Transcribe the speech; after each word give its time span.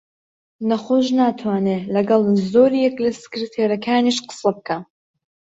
نەخۆش 0.69 1.05
ناتوانێ 1.19 1.79
لەگەڵ 1.95 2.23
زۆرێک 2.51 2.95
لە 3.03 3.11
سکرتێرەکانیش 3.21 4.17
قسە 4.27 4.49
بکا 4.57 4.77